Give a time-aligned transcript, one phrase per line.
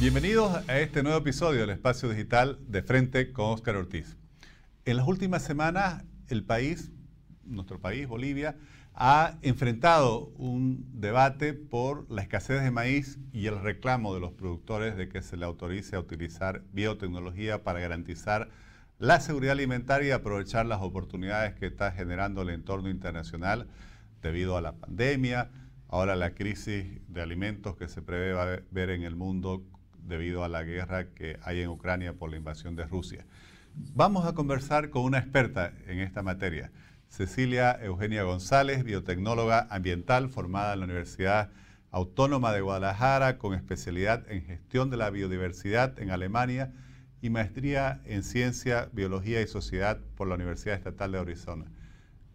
[0.00, 4.16] Bienvenidos a este nuevo episodio del Espacio Digital de Frente con Óscar Ortiz.
[4.84, 6.92] En las últimas semanas, el país,
[7.42, 8.54] nuestro país, Bolivia,
[8.94, 14.96] ha enfrentado un debate por la escasez de maíz y el reclamo de los productores
[14.96, 18.50] de que se le autorice a utilizar biotecnología para garantizar
[19.00, 23.66] la seguridad alimentaria y aprovechar las oportunidades que está generando el entorno internacional
[24.22, 25.50] debido a la pandemia,
[25.88, 29.64] ahora la crisis de alimentos que se prevé ver en el mundo
[30.08, 33.26] debido a la guerra que hay en Ucrania por la invasión de Rusia.
[33.74, 36.72] Vamos a conversar con una experta en esta materia,
[37.08, 41.50] Cecilia Eugenia González, biotecnóloga ambiental formada en la Universidad
[41.90, 46.72] Autónoma de Guadalajara con especialidad en gestión de la biodiversidad en Alemania
[47.22, 51.64] y maestría en ciencia, biología y sociedad por la Universidad Estatal de Arizona.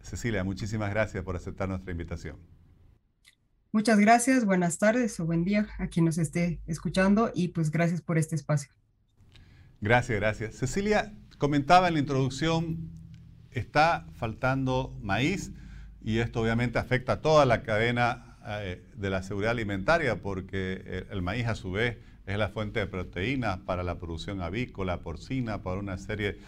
[0.00, 2.53] Cecilia, muchísimas gracias por aceptar nuestra invitación.
[3.74, 8.00] Muchas gracias, buenas tardes o buen día a quien nos esté escuchando y pues gracias
[8.00, 8.72] por este espacio.
[9.80, 10.54] Gracias, gracias.
[10.54, 12.88] Cecilia comentaba en la introducción,
[13.50, 15.50] está faltando maíz
[16.04, 21.22] y esto obviamente afecta a toda la cadena eh, de la seguridad alimentaria porque el,
[21.22, 25.80] maíz a su vez es la fuente de proteínas para la producción avícola, porcina, para
[25.80, 26.38] una serie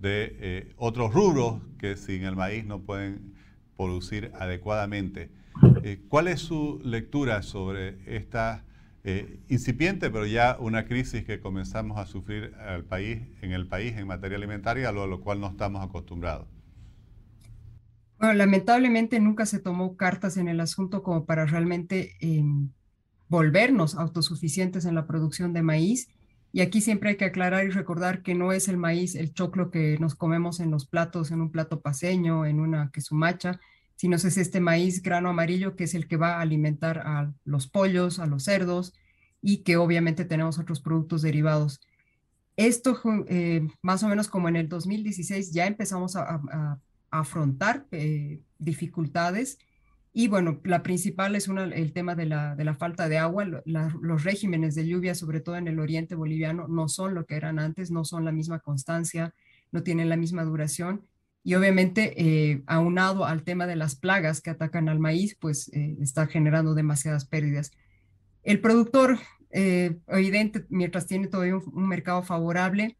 [0.00, 3.32] de eh, otros rubros que sin el maíz no pueden
[3.74, 5.30] producir adecuadamente.
[5.82, 8.64] Eh, ¿Cuál es su lectura sobre esta
[9.06, 13.94] eh, incipiente, pero ya una crisis que comenzamos a sufrir al país, en el país
[13.96, 16.48] en materia alimentaria, a lo, cual no estamos acostumbrados?
[18.18, 22.70] Bueno, lamentablemente nunca se tomó cartas en el asunto como para realmente em,
[23.28, 26.08] volvernos autosuficientes en la producción de maíz.
[26.50, 29.70] Y aquí siempre hay que aclarar y recordar que no es el maíz, el choclo
[29.70, 33.60] que nos comemos en los platos, en un plato paseño, en una quesumacha,
[33.96, 37.68] sino es este maíz grano amarillo que es el que va a alimentar a los
[37.68, 38.94] pollos, a los cerdos
[39.40, 41.80] y que obviamente tenemos otros productos derivados.
[42.56, 46.80] Esto eh, más o menos como en el 2016 ya empezamos a,
[47.10, 49.58] afrontar eh, dificultades
[50.16, 53.44] y bueno, la principal es una, el tema de la, de la falta de agua.
[53.44, 57.58] los regímenes de lluvia, sobre todo en el oriente boliviano, no son lo que eran
[57.58, 59.34] antes, no son la misma constancia,
[59.72, 61.02] no tienen la misma duración
[61.46, 65.94] y obviamente eh, aunado al tema de las plagas que atacan al maíz, pues eh,
[66.00, 67.70] está generando demasiadas pérdidas.
[68.42, 69.18] El productor,
[69.50, 72.96] eh, evidente, mientras tiene todavía un, mercado favorable,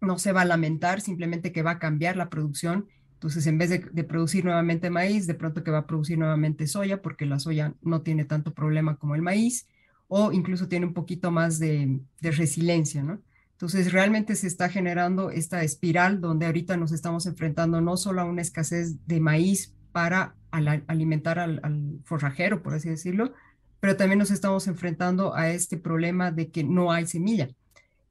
[0.00, 2.88] no se va a lamentar, simplemente que va a cambiar la producción.
[3.12, 7.02] Entonces, en vez de, producir nuevamente maíz, de pronto que va a producir nuevamente soya,
[7.02, 9.68] porque la soya no tiene tanto problema como el maíz,
[10.06, 13.20] o incluso tiene un poquito más de, de resiliencia, ¿no?
[13.58, 18.24] Entonces, realmente se está generando esta espiral donde ahorita nos estamos enfrentando no solo a
[18.24, 23.32] una escasez de maíz para alimentar al, forrajero, por así decirlo,
[23.80, 27.48] pero también nos estamos enfrentando a este problema de que no hay semilla.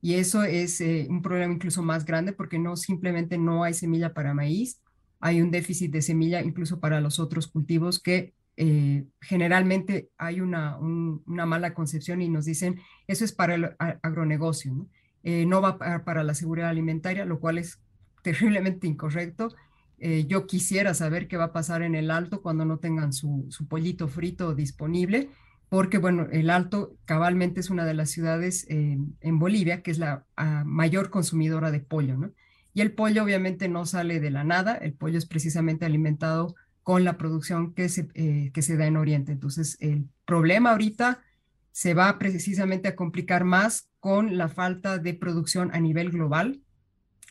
[0.02, 4.14] Y eso es eh, un problema incluso más grande porque no simplemente no hay semilla
[4.14, 4.82] para maíz,
[5.22, 10.78] hay un déficit de semilla incluso para los otros cultivos que eh, generalmente hay una,
[11.26, 14.90] mala concepción y nos dicen, eso es para el agronegocio.
[15.30, 17.80] Eh, no va para la seguridad alimentaria, lo cual es
[18.24, 19.54] terriblemente incorrecto.
[20.00, 23.50] Eh, yo quisiera saber qué va a pasar en el Alto cuando no tengan su,
[23.68, 25.30] pollito frito disponible,
[25.70, 30.26] porque bueno, el Alto cabalmente es una de las ciudades en Bolivia que es la
[30.66, 32.32] mayor consumidora de pollo, ¿no?
[32.78, 37.04] Y el pollo obviamente no sale de la nada, el pollo es precisamente alimentado con
[37.04, 39.32] la producción que se, eh, que se da en Oriente.
[39.32, 41.24] Entonces, el problema ahorita
[41.72, 46.62] se va precisamente a complicar más con la falta de producción a nivel global,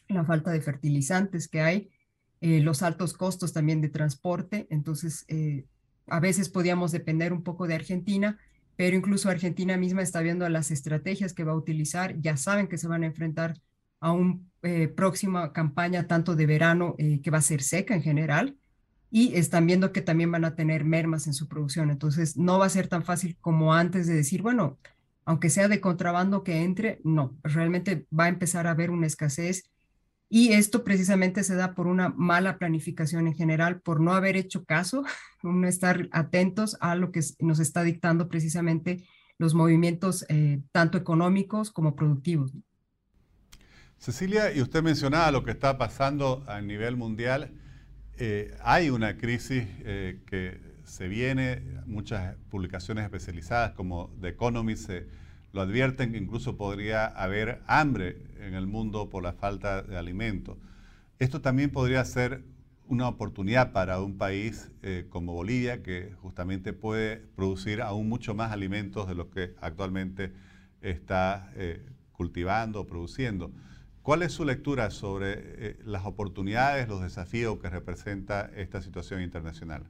[0.08, 1.88] la falta de fertilizantes que hay,
[2.42, 4.66] eh, los altos costos también de transporte.
[4.68, 5.64] Entonces, eh,
[6.06, 8.38] a veces podíamos depender un poco de Argentina,
[8.76, 12.76] pero incluso Argentina misma está viendo las estrategias que va a utilizar, ya saben que
[12.76, 13.58] se van a enfrentar
[14.00, 18.58] a una eh, próxima campaña tanto de verano que va a ser seca en general,
[19.10, 21.90] y están viendo que también van a tener mermas en su producción.
[21.90, 24.76] Entonces, no va a ser tan fácil como antes de decir, bueno,
[25.26, 29.64] aunque sea de contrabando que entre, no, realmente va a empezar a haber una escasez.
[30.28, 34.64] Y esto precisamente se da por una mala planificación en general, por no haber hecho
[34.64, 35.04] caso,
[35.42, 39.04] no estar atentos a lo que nos está dictando precisamente
[39.36, 42.52] los movimientos eh, tanto económicos como productivos.
[43.98, 47.50] Cecilia, y usted mencionaba lo que está pasando a nivel mundial.
[48.18, 54.90] Eh, hay una crisis eh, que se viene, muchas publicaciones especializadas como The Economist
[55.52, 60.58] lo advierten que incluso podría haber hambre en el mundo por la falta de alimentos.
[61.18, 62.44] Esto también podría ser
[62.88, 68.52] una oportunidad para un país eh, como Bolivia, que justamente puede producir aún mucho más
[68.52, 70.32] alimentos de los que actualmente
[70.82, 73.50] está eh, cultivando, produciendo.
[74.02, 79.84] ¿Cuál es su lectura sobre eh, las oportunidades, los desafíos que representa esta situación internacional?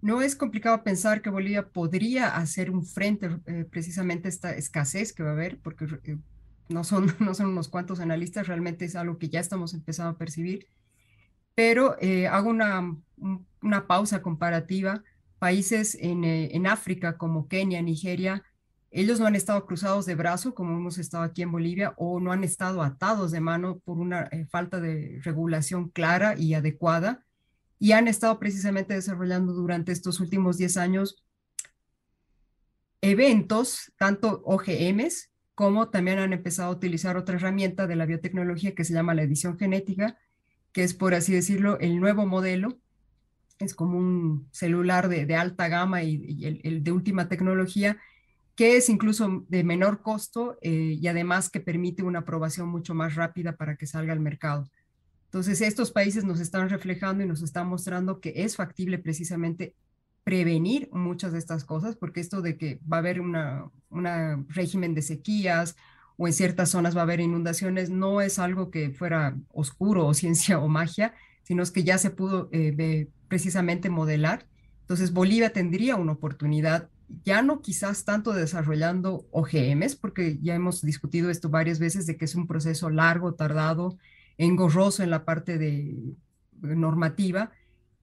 [0.00, 5.12] No es complicado pensar que Bolivia podría hacer un frente eh, precisamente a esta escasez
[5.12, 6.18] que va a haber, porque eh,
[6.68, 10.18] no, son, no son unos cuantos analistas, realmente es algo que ya estamos empezando a
[10.18, 10.66] percibir.
[11.54, 11.96] Pero
[12.30, 12.94] hago una,
[13.62, 15.02] una pausa comparativa.
[15.38, 18.42] Países en, en África como Kenia, Nigeria,
[18.96, 22.32] ellos no han estado cruzados de brazo como hemos estado aquí en Bolivia o no
[22.32, 27.25] han estado atados de mano por una eh, falta de regulación clara y adecuada
[27.78, 31.22] y han estado precisamente desarrollando durante estos últimos 10 años
[33.00, 38.84] eventos, tanto OGMs como también han empezado a utilizar otra herramienta de la biotecnología que
[38.84, 40.18] se llama la edición genética,
[40.72, 42.78] que es, por así decirlo, el nuevo modelo.
[43.58, 47.96] Es como un celular de, alta gama y, el de última tecnología
[48.56, 53.14] que es incluso de menor costo eh, y además que permite una aprobación mucho más
[53.14, 54.66] rápida para que salga al mercado.
[55.26, 59.74] Entonces, estos países nos están reflejando y nos están mostrando que es factible precisamente
[60.24, 65.02] prevenir muchas de estas cosas, porque esto de que va a haber un régimen de
[65.02, 65.76] sequías
[66.16, 70.14] o en ciertas zonas va a haber inundaciones, no es algo que fuera oscuro o
[70.22, 74.46] ciencia o magia, sino que ya se pudo eh, precisamente modelar.
[74.80, 76.88] Entonces, Bolivia tendría una oportunidad
[77.24, 82.24] ya no quizás tanto desarrollando OGMs, porque ya hemos discutido esto varias veces de que
[82.24, 83.96] es un proceso largo, tardado,
[84.38, 86.14] engorroso en la parte de
[86.60, 87.52] normativa,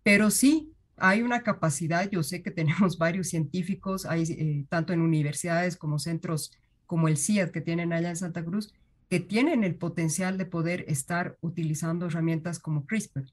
[0.04, 5.02] pero sí hay una capacidad, yo sé que tenemos varios científicos, hay eh, tanto en
[5.02, 6.52] universidades como centros
[6.86, 8.74] como el CIAD que tienen allá en Santa Cruz,
[9.10, 13.26] que tienen el potencial de poder estar utilizando herramientas como CRISPR.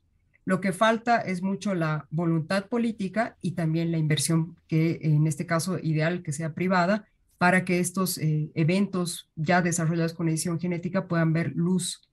[0.44, 5.46] Lo que falta es mucho la voluntad política y también la inversión, que en este
[5.46, 7.06] caso ideal que sea privada,
[7.38, 12.09] para que estos eh, eventos ya desarrollados con edición genética puedan ver luz.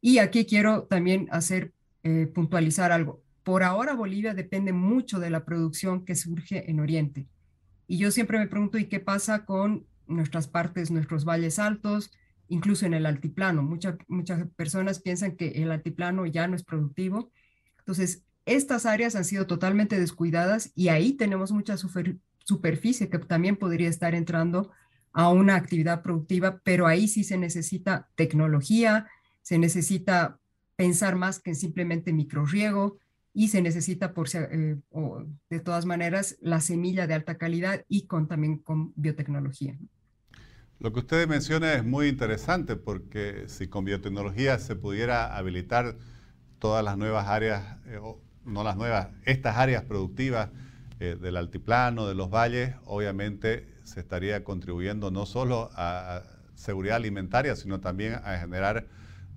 [0.00, 3.22] Y aquí quiero también hacer, eh, puntualizar algo.
[3.42, 7.26] Por ahora Bolivia depende mucho de la producción que surge en Oriente.
[7.86, 12.10] Y yo siempre me pregunto, ¿y qué pasa con nuestras partes, nuestros valles altos,
[12.48, 13.62] incluso en el altiplano?
[13.62, 17.30] muchas muchas personas piensan que el altiplano ya no es productivo
[17.90, 23.88] entonces, estas áreas han sido totalmente descuidadas y ahí tenemos mucha superficie que también podría
[23.88, 24.70] estar entrando
[25.12, 29.08] a una actividad productiva, pero ahí sí se necesita tecnología,
[29.42, 30.38] se necesita
[30.76, 32.98] pensar más que en simplemente microriego
[33.32, 34.76] y se necesita, por, eh,
[35.50, 39.78] de todas maneras, la semilla de alta calidad y con, también con biotecnología.
[40.78, 45.96] Lo que usted menciona es muy interesante porque si con biotecnología se pudiera habilitar
[46.58, 48.00] todas las nuevas áreas, eh,
[48.44, 50.48] no las nuevas, estas áreas productivas
[50.98, 56.22] eh, del altiplano, de los valles, obviamente se estaría contribuyendo no solo a
[56.54, 58.86] seguridad alimentaria, sino también a generar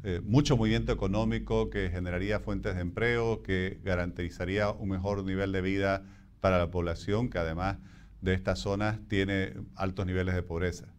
[0.04, 5.62] eh, mucho movimiento económico que generaría fuentes de empleo, que garantizaría un mejor nivel de
[5.62, 6.06] vida
[6.42, 7.78] para la población, que además
[8.22, 10.94] de estas zonas tiene altos niveles de pobreza.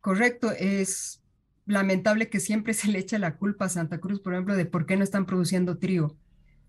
[0.00, 1.22] Correcto, es
[1.66, 4.86] lamentable que siempre se le eche la culpa a Santa Cruz, por ejemplo, de por
[4.86, 6.16] qué no están produciendo trigo.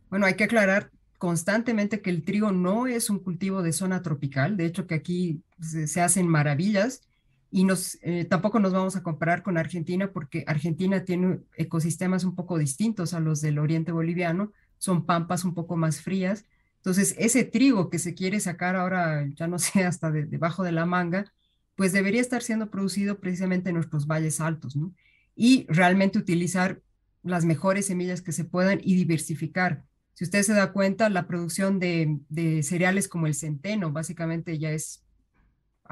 [0.09, 4.57] Bueno, hay que aclarar constantemente que el trigo no es un cultivo de zona tropical,
[4.57, 7.07] de hecho que aquí se, hacen maravillas
[7.51, 12.33] y nos, eh, tampoco nos vamos a comparar con Argentina porque Argentina tiene ecosistemas un
[12.33, 16.45] poco distintos a los del oriente boliviano, son pampas un poco más frías.
[16.77, 20.85] Entonces, ese trigo que se quiere sacar ahora, ya no sé, hasta debajo de la
[20.85, 21.31] manga,
[21.75, 24.93] pues debería estar siendo producido precisamente en nuestros valles altos, ¿no?
[25.35, 26.81] Y realmente utilizar
[27.23, 29.83] las mejores semillas que se puedan y diversificar.
[30.13, 35.03] Si usted se da cuenta, la producción de, cereales como el centeno básicamente ya es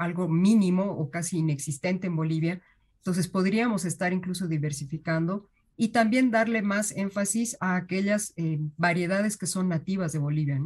[0.00, 2.60] algo mínimo o casi inexistente en Bolivia.
[2.98, 9.46] Entonces podríamos estar incluso diversificando y también darle más énfasis a aquellas eh, variedades que
[9.46, 10.60] son nativas de Bolivia.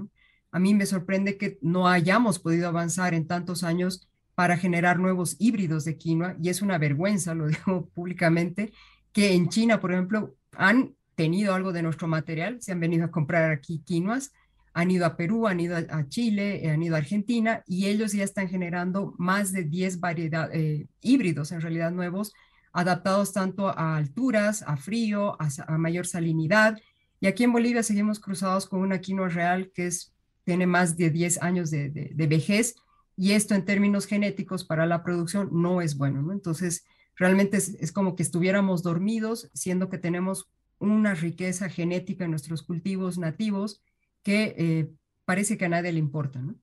[0.50, 5.36] A mí me sorprende que no hayamos podido avanzar en tantos años para generar nuevos
[5.38, 8.72] híbridos de quinoa y es una vergüenza, lo digo públicamente,
[9.12, 13.10] que en China, por ejemplo, han tenido algo de nuestro material, se han venido a
[13.10, 14.32] comprar aquí quinoas,
[14.75, 18.25] han ido a Perú, han ido a Chile, han ido a Argentina y ellos ya
[18.25, 22.33] están generando más de 10 variedades, eh, híbridos en realidad nuevos,
[22.73, 26.78] adaptados tanto a alturas, a frío, a, mayor salinidad.
[27.21, 30.12] Y aquí en Bolivia seguimos cruzados con una quinoa real que es,
[30.45, 32.75] tiene más de 10 años de, de vejez
[33.16, 36.33] y esto en términos genéticos para la producción no es bueno, ¿no?
[36.33, 36.85] Entonces,
[37.16, 43.19] realmente es, como que estuviéramos dormidos, siendo que tenemos una riqueza genética en nuestros cultivos
[43.19, 43.83] nativos
[44.25, 44.90] que eh,
[45.25, 46.57] parece que a nadie le importa, ¿no?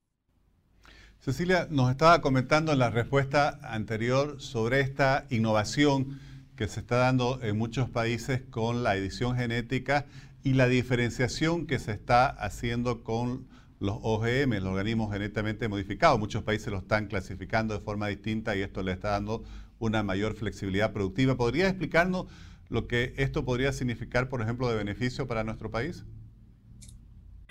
[1.20, 6.20] Cecilia, nos estaba comentando en la respuesta anterior sobre esta innovación
[6.56, 10.08] que se está dando en muchos países con la edición genética
[10.44, 13.48] y la diferenciación que se está haciendo con
[13.80, 16.20] los OGM, los organismos genéticamente modificados.
[16.20, 19.44] Muchos países lo están clasificando de forma distinta y esto le está dando
[19.78, 21.38] una mayor flexibilidad productiva.
[21.38, 22.26] ¿Podría explicarnos
[22.70, 26.04] lo que esto podría significar, por ejemplo, de beneficio para nuestro país?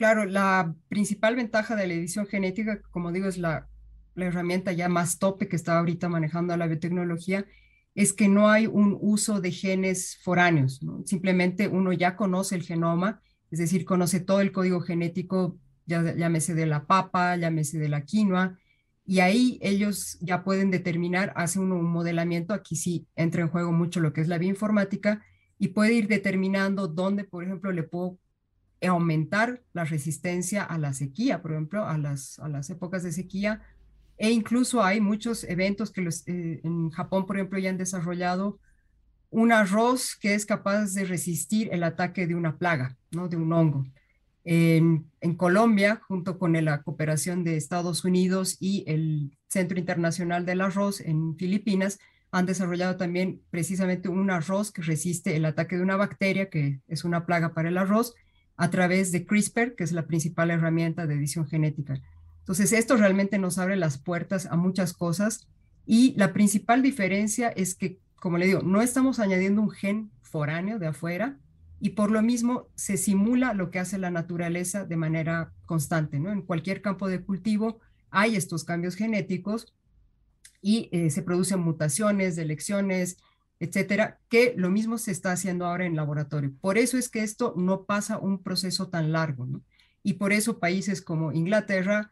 [0.01, 3.69] Claro, la principal ventaja de la edición genética, como digo, es la,
[4.17, 7.45] herramienta ya más tope que está ahorita manejando la biotecnología,
[7.95, 10.81] es que no hay un uso de genes foráneos.
[11.05, 16.55] Simplemente uno ya conoce el genoma, es decir, conoce todo el código genético, ya, llámese
[16.55, 18.59] de la papa, llámese de la quinoa,
[19.05, 24.01] y ahí ellos ya pueden determinar, hace un modelamiento, aquí sí entra en juego mucho
[24.01, 25.23] lo que es la bioinformática,
[25.59, 28.19] y puede ir determinando dónde, por ejemplo, le puedo
[28.89, 33.63] aumentar la resistencia a la sequía, por ejemplo, a las, a las épocas de sequía.
[34.17, 38.59] E incluso hay muchos eventos que eh, en Japón, por ejemplo, ya han desarrollado
[39.31, 43.29] un arroz que es capaz de resistir el ataque de una plaga, ¿no?
[43.29, 43.87] de un hongo.
[44.45, 45.07] En,
[45.37, 51.37] Colombia, junto con la cooperación de Estados Unidos y el Centro Internacional del Arroz en
[51.37, 51.99] Filipinas,
[52.33, 57.05] han desarrollado también precisamente un arroz que resiste el ataque de una bacteria, que es
[57.05, 58.15] una plaga para el arroz,
[58.61, 61.99] a través de CRISPR, que es la principal herramienta de edición genética.
[62.41, 65.49] Entonces, esto realmente nos abre las puertas a muchas cosas
[65.87, 70.79] y la principal diferencia es que, como le digo, no estamos añadiendo un gen foráneo
[70.79, 71.39] de afuera
[71.81, 76.31] y por lo mismo se simula lo que hace la naturaleza de manera constante, ¿no?
[76.31, 79.73] En cualquier campo de cultivo hay estos cambios genéticos
[80.61, 83.17] y eh, se producen mutaciones, elecciones,
[83.61, 86.53] etcétera, que lo mismo se está haciendo ahora en laboratorio.
[86.63, 89.47] Por eso es que esto no pasa un proceso tan largo.
[90.03, 92.11] Y por eso países como Inglaterra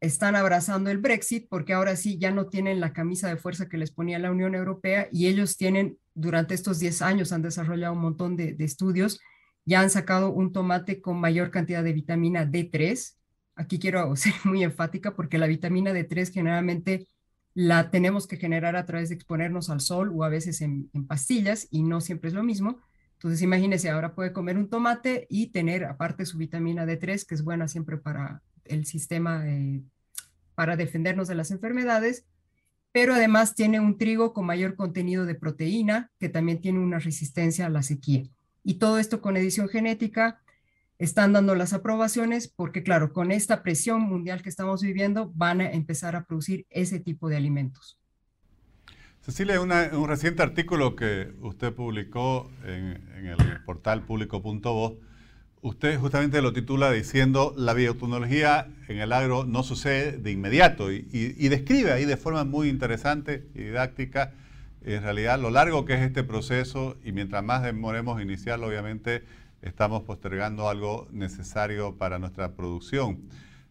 [0.00, 3.76] están abrazando el Brexit porque ahora sí ya no tienen la camisa de fuerza que
[3.76, 8.00] les ponía la Unión Europea y ellos tienen, durante estos 10 años han desarrollado un
[8.00, 9.20] montón de, de estudios,
[9.66, 13.16] ya han sacado un tomate con mayor cantidad de vitamina D3.
[13.54, 17.06] Aquí quiero ser muy enfática porque la vitamina D3 generalmente
[17.54, 21.66] la tenemos que generar a través de exponernos al sol o a veces en, pastillas
[21.70, 22.78] y no siempre es lo mismo.
[23.14, 27.42] Entonces imagínese, ahora puede comer un tomate y tener aparte su vitamina D3, que es
[27.42, 29.82] buena siempre para el sistema, eh,
[30.54, 32.26] para defendernos de las enfermedades,
[32.92, 37.66] pero además tiene un trigo con mayor contenido de proteína, que también tiene una resistencia
[37.66, 38.24] a la sequía.
[38.62, 40.40] Y todo esto con edición genética
[40.98, 45.70] están dando las aprobaciones porque, claro, con esta presión mundial que estamos viviendo, van a
[45.70, 47.98] empezar a producir ese tipo de alimentos.
[49.20, 54.94] Cecilia, un reciente artículo que usted publicó en, el portal público.voz,
[55.60, 61.06] usted justamente lo titula diciendo la biotecnología en el agro no sucede de inmediato y,
[61.12, 64.32] y describe ahí de forma muy interesante y didáctica
[64.84, 69.24] en realidad lo largo que es este proceso y mientras más demoremos iniciarlo, obviamente
[69.62, 73.28] estamos postergando algo necesario para nuestra producción.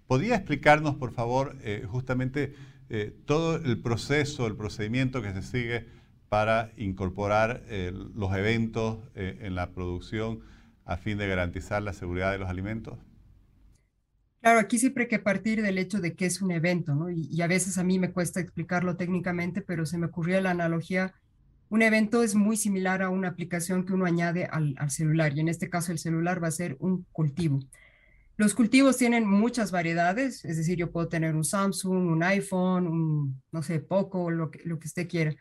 [0.07, 2.53] ¿Podría explicarnos, por favor, eh, justamente
[2.89, 5.87] eh, todo el proceso, el procedimiento que se sigue
[6.29, 10.41] para incorporar eh, los eventos en la producción
[10.85, 12.97] a fin de garantizar la seguridad de los alimentos?
[14.41, 17.09] Claro, aquí siempre hay que partir del hecho de que es un evento, ¿no?
[17.09, 20.51] Y, y, a veces a mí me cuesta explicarlo técnicamente, pero se me ocurrió la
[20.51, 21.13] analogía
[21.69, 25.49] un evento es muy similar a una aplicación que uno añade al, celular y en
[25.49, 27.59] este caso el celular va a ser un cultivo.
[28.37, 33.63] Los cultivos tienen muchas variedades, es decir, yo puedo tener un Samsung, un iPhone, no
[33.63, 35.35] sé, Poco, lo que, lo que usted quiera,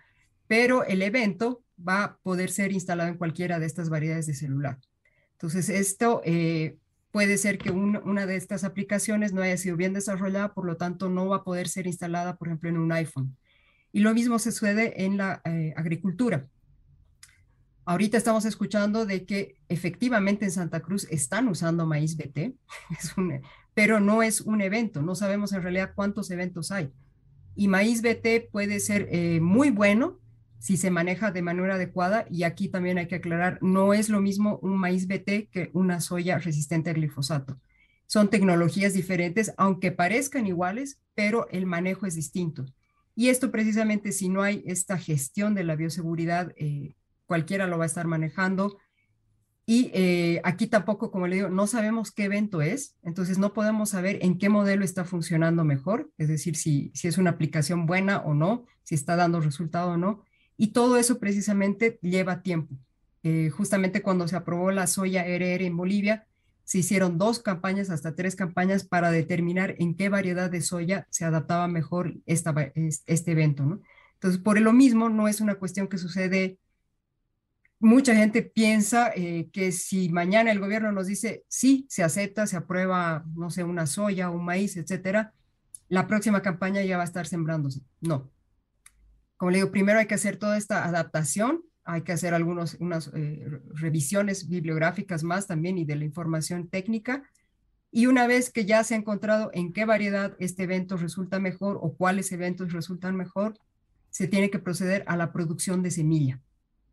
[0.46, 4.78] pero el evento va a poder ser instalado en cualquiera de estas variedades de celular.
[5.32, 6.78] Entonces, esto eh,
[7.10, 11.10] puede ser que una de estas aplicaciones no haya sido bien desarrollada, por lo tanto,
[11.10, 13.36] no va a poder ser instalada, por ejemplo, en un iPhone.
[13.96, 16.46] Y lo mismo se sucede en la eh, agricultura.
[17.86, 22.52] Ahorita estamos escuchando de que efectivamente en Santa Cruz están usando maíz BT,
[23.74, 26.92] pero no es un evento, no sabemos en realidad cuántos eventos hay.
[27.54, 30.20] Y maíz BT puede ser eh, muy bueno
[30.58, 34.20] si se maneja de manera adecuada y aquí también hay que aclarar, no es lo
[34.20, 37.58] mismo un maíz BT que una soya resistente al glifosato.
[38.06, 42.66] Son tecnologías diferentes, aunque parezcan iguales, pero el manejo es distinto.
[43.16, 46.94] Y esto precisamente si no hay esta gestión de la bioseguridad, eh,
[47.24, 48.78] cualquiera lo va a estar manejando.
[49.64, 53.90] Y eh, aquí tampoco, como le digo, no sabemos qué evento es, entonces no podemos
[53.90, 58.18] saber en qué modelo está funcionando mejor, es decir, si, si es una aplicación buena
[58.18, 60.22] o no, si está dando resultado o no.
[60.56, 62.76] Y todo eso precisamente lleva tiempo.
[63.24, 66.26] Eh, justamente cuando se aprobó la soya RR en Bolivia,
[66.66, 71.24] se hicieron dos campañas, hasta tres campañas, para determinar en qué variedad de soya se
[71.24, 73.80] adaptaba mejor este evento.
[74.14, 76.58] Entonces, por lo mismo, no es una cuestión que sucede.
[77.78, 82.56] Mucha gente piensa eh, que si mañana el gobierno nos dice sí, se acepta, se
[82.56, 85.34] aprueba, no sé, una soya, un maíz, etcétera,
[85.88, 87.82] la próxima campaña ya va a estar sembrándose.
[88.00, 88.28] No.
[89.36, 93.10] Como le digo, primero hay que hacer toda esta adaptación hay que hacer algunas unas
[93.14, 97.22] eh, revisiones bibliográficas más también y de la información técnica.
[97.92, 101.78] Y una vez que ya se ha encontrado en qué variedad este evento resulta mejor
[101.80, 103.54] o cuáles eventos resultan mejor,
[104.10, 106.42] se tiene que proceder a la producción de semilla.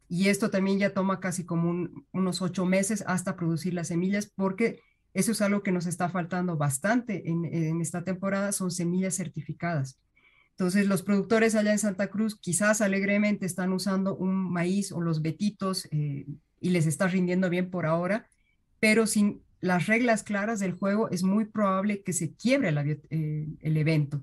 [0.08, 4.80] Y esto también ya toma casi como unos ocho meses hasta producir las semillas, porque
[5.14, 10.00] eso es algo que nos está faltando bastante en, en esta temporada, son semillas certificadas.
[10.58, 15.22] Entonces, los productores allá en Santa Cruz quizás alegremente están usando un maíz o los
[15.22, 16.28] betitos eh,
[16.60, 18.28] y les está rindiendo bien por ahora,
[18.80, 22.70] pero sin las reglas claras del juego es muy probable que se quiebre
[23.10, 24.22] eh, el evento.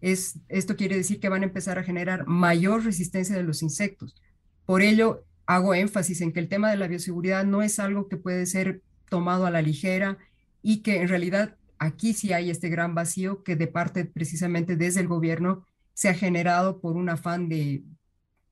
[0.00, 4.16] Es, esto quiere decir que van a empezar a generar mayor resistencia de los insectos.
[4.66, 8.16] Por ello, hago énfasis en que el tema de la bioseguridad no es algo que
[8.16, 10.18] puede ser tomado a la ligera
[10.62, 15.00] y que en realidad aquí sí hay este gran vacío que de parte precisamente desde
[15.00, 17.82] el gobierno se ha generado por un afán de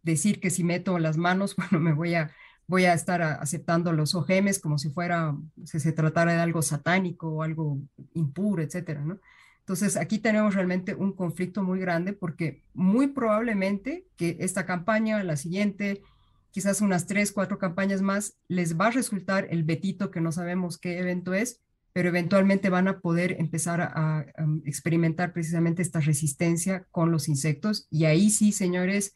[0.02, 2.32] decir que si meto las manos, bueno, me voy a,
[2.66, 7.28] voy a estar aceptando los OGMs como si fuera, si se tratara de algo satánico
[7.28, 7.78] o algo
[8.14, 9.18] impuro, etcétera, ¿no?
[9.60, 15.36] Entonces, aquí tenemos realmente un conflicto muy grande porque muy probablemente que esta campaña, la
[15.36, 16.02] siguiente,
[16.50, 20.76] quizás unas tres, cuatro campañas más, les va a resultar el betito que no sabemos
[20.76, 21.60] qué evento es,
[21.92, 24.26] pero eventualmente van a poder empezar a,
[24.64, 29.14] experimentar precisamente esta resistencia con los insectos y ahí sí, señores,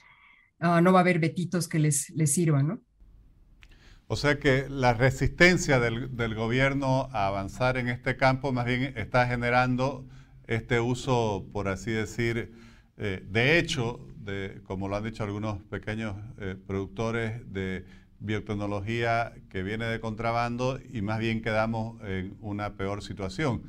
[0.59, 2.81] ah, no va a haber betitos que les, les sirvan, ¿no?
[4.07, 9.27] O sea que la resistencia del, gobierno a avanzar en este campo más bien está
[9.27, 10.07] generando
[10.47, 12.53] este uso, por así decir,
[12.99, 17.87] eh, de hecho, de, como lo han dicho algunos pequeños eh, productores, de
[18.25, 23.63] biotecnología que viene de contrabando y más bien quedamos en una peor situación.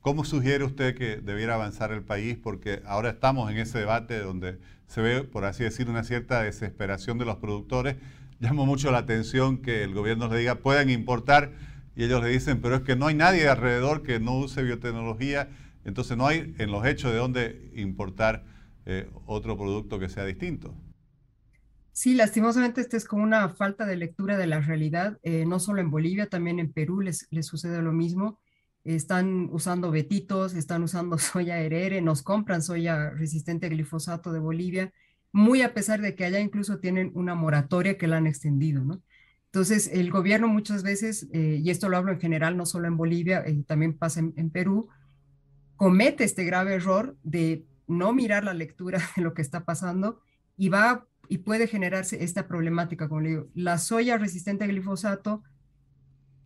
[0.00, 2.38] ¿Cómo sugiere usted que debiera avanzar el país?
[2.42, 7.18] Porque ahora estamos en ese debate donde se ve, por así decir, una cierta desesperación
[7.18, 7.96] de los productores.
[8.40, 11.52] Llama mucho la atención que el gobierno le diga pueden importar
[11.94, 15.48] y ellos le dicen, pero es que no hay nadie alrededor que no use biotecnología,
[15.84, 18.44] entonces no hay en los hechos de dónde importar
[18.86, 20.74] eh, otro producto que sea distinto.
[21.98, 25.80] Sí, lastimosamente este es como una falta de lectura de la realidad, eh, no solo
[25.80, 28.38] en Bolivia, también en Perú les, les sucede lo mismo.
[28.84, 34.92] Están usando betitos, están usando soya herere, nos compran soya resistente a glifosato de Bolivia,
[35.32, 39.02] muy a pesar de que allá incluso tienen una moratoria que la han extendido, ¿no?
[39.46, 42.96] Entonces, el gobierno muchas veces, eh, y esto lo hablo en general, no solo en
[42.96, 44.88] Bolivia, eh, también pasa en, en Perú,
[45.74, 50.20] comete este grave error de no mirar la lectura de lo que está pasando
[50.56, 53.48] y va y puede generarse esta problemática, como le digo.
[53.54, 55.42] La soya resistente a glifosato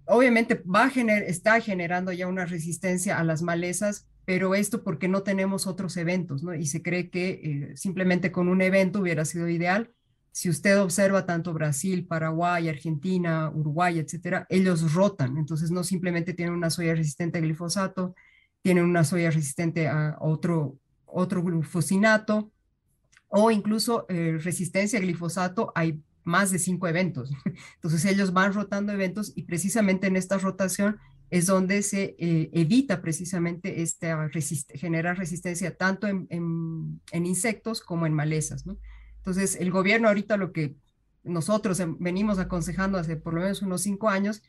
[0.05, 5.09] obviamente va a gener, está generando ya una resistencia a las malezas, pero esto porque
[5.09, 6.55] no tenemos otros eventos, ¿no?
[6.55, 9.91] Y se cree que eh, simplemente con un evento hubiera sido ideal.
[10.31, 15.37] Si usted observa tanto Brasil, Paraguay, Argentina, Uruguay, etcétera, ellos rotan.
[15.37, 18.15] Entonces no simplemente tienen una soya resistente a glifosato,
[18.63, 22.51] tienen una soya resistente a otro, otro glufosinato,
[23.33, 27.33] o incluso eh, resistencia a glifosato, hay más de cinco eventos.
[27.77, 30.99] Entonces ellos van rotando eventos y precisamente en esta rotación
[31.31, 34.29] es donde se eh, evita precisamente esta
[34.75, 38.67] generar resistencia tanto en, insectos como en malezas.
[39.17, 40.77] Entonces el gobierno ahorita lo que
[41.25, 44.43] nosotros venimos aconsejando hace por lo menos unos cinco años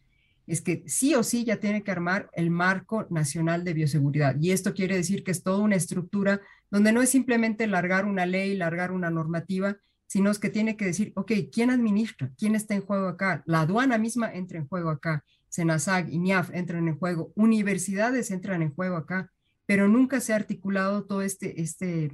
[0.46, 4.36] es que sí o sí ya tiene que armar el marco nacional de bioseguridad.
[4.41, 6.41] Y esto quiere decir que es toda una estructura
[6.73, 10.86] donde no es simplemente largar una ley, largar una normativa, sino es que tiene que
[10.86, 12.31] decir, ok, ¿quién administra?
[12.36, 13.43] ¿Quién está en juego acá?
[13.45, 18.73] La aduana misma entra en juego acá, Senasag, INIAF entran en juego, universidades entran en
[18.73, 19.29] juego acá,
[19.67, 22.12] pero nunca se ha articulado todo este, este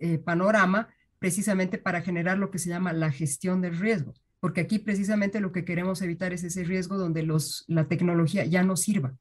[0.00, 4.80] eh, panorama precisamente para generar lo que se llama la gestión del riesgo porque aquí
[4.80, 9.14] precisamente lo que queremos evitar es ese riesgo donde los, la tecnología ya no sirva.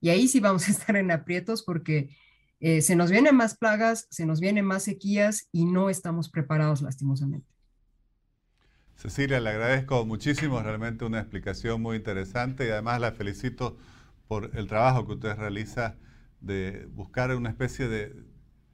[0.00, 2.16] Y ahí sí vamos a estar en aprietos porque
[2.60, 6.82] eh, se nos vienen más plagas, se nos vienen más sequías y no estamos preparados
[6.82, 7.46] lastimosamente.
[8.96, 13.76] Cecilia, le agradezco muchísimo, realmente una explicación muy interesante y además la felicito
[14.26, 15.96] por el trabajo que usted realiza
[16.40, 18.24] de buscar una especie de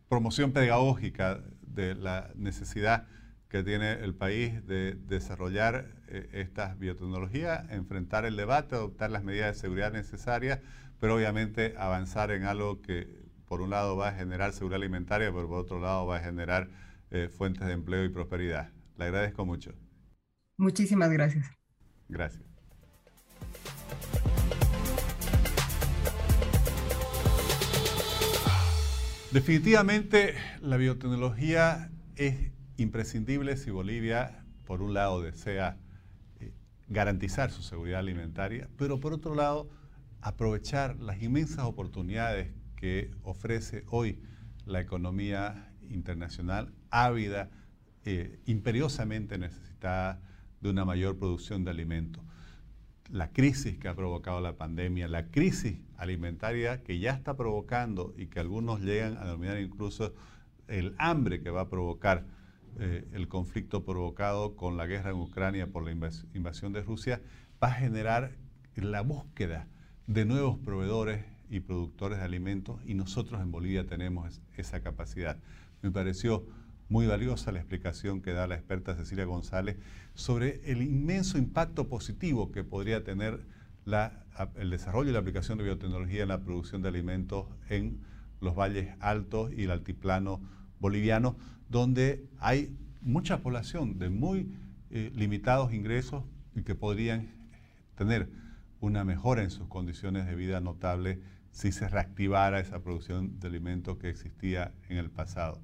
[0.08, 3.06] promoción pedagógica de la necesidad
[3.48, 9.54] que tiene el país de desarrollar eh, estas biotecnologías, enfrentar el debate, adoptar las medidas
[9.54, 10.60] de seguridad necesarias,
[11.00, 15.48] pero obviamente avanzar en algo que por un lado va a generar seguridad alimentaria, pero
[15.48, 16.68] por otro lado va a generar
[17.10, 18.70] eh, fuentes de empleo y prosperidad.
[18.96, 19.72] Le agradezco mucho.
[20.56, 21.50] Muchísimas gracias.
[22.08, 22.44] Gracias.
[29.32, 35.76] Definitivamente la biotecnología es imprescindible si Bolivia, por un lado, desea
[36.38, 36.52] eh,
[36.86, 39.68] garantizar su seguridad alimentaria, pero por otro lado,
[40.20, 44.18] aprovechar las inmensas oportunidades que ofrece hoy
[44.66, 47.48] la economía internacional, ávida,
[48.04, 50.20] eh, imperiosamente necesitada
[50.60, 52.22] de una mayor producción de alimentos.
[53.08, 58.26] La crisis que ha provocado la pandemia, la crisis alimentaria que ya está provocando y
[58.26, 60.12] que algunos llegan a denominar incluso
[60.68, 62.26] el hambre que va a provocar
[62.78, 65.90] eh, el conflicto provocado con la guerra en Ucrania por la
[66.34, 67.22] invasión de Rusia,
[67.62, 68.36] va a generar
[68.76, 69.68] la búsqueda
[70.06, 75.38] de nuevos proveedores y productores de alimentos y nosotros en Bolivia tenemos esa capacidad.
[75.82, 76.44] Me pareció
[76.88, 79.76] muy valiosa la explicación que da la experta Cecilia González
[80.14, 83.46] sobre el inmenso impacto positivo que podría tener
[84.56, 88.00] el desarrollo y la aplicación de biotecnología en la producción de alimentos en
[88.40, 90.40] los valles altos y el altiplano
[90.80, 91.36] boliviano,
[91.68, 94.52] donde hay mucha población de muy
[94.90, 96.24] eh, limitados ingresos
[96.56, 97.28] y que podrían
[97.94, 98.28] tener
[98.80, 101.20] una mejora en sus condiciones de vida notable
[101.54, 105.62] si se reactivara esa producción de alimentos que existía en el pasado.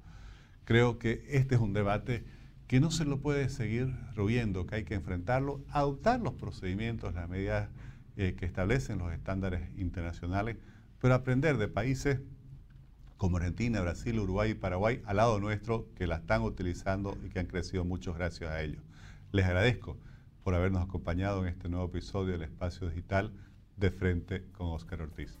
[0.63, 2.23] Creo que este es un debate
[2.67, 7.27] que no se lo puede seguir royendo, que hay que enfrentarlo, adoptar los procedimientos, las
[7.27, 7.69] medidas
[8.15, 10.55] eh, que establecen los estándares internacionales,
[10.99, 12.21] pero aprender de países
[13.17, 17.39] como Argentina, Brasil, Uruguay y Paraguay al lado nuestro que la están utilizando y que
[17.39, 18.81] han crecido mucho gracias a ellos.
[19.33, 19.97] Les agradezco
[20.41, 23.33] por habernos acompañado en este nuevo episodio del Espacio Digital
[23.75, 25.40] de Frente con Oscar Ortiz.